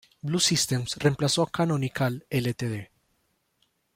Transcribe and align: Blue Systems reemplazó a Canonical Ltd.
Blue 0.23 0.39
Systems 0.39 0.95
reemplazó 0.99 1.43
a 1.43 1.51
Canonical 1.51 2.25
Ltd. 2.27 2.89